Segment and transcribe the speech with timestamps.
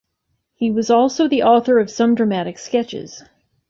[0.55, 3.23] He was also the author of some dramatic sketches.